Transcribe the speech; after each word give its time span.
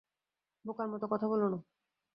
বোকার 0.65 0.87
মতো 0.87 1.05
কথা 1.07 1.25
বোলো 1.27 1.47
না। 1.49 1.57